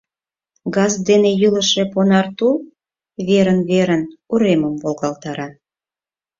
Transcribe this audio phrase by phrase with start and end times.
[0.75, 2.55] Газ дене йӱлышӧ понар тул
[3.27, 5.47] верын-верын уремым волгалтара.